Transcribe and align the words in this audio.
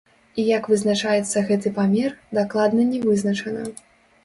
І 0.43 0.45
як 0.45 0.69
вызначаецца 0.71 1.43
гэты 1.51 1.73
памер, 1.77 2.17
дакладна 2.41 2.89
не 2.91 3.05
вызначана. 3.07 3.71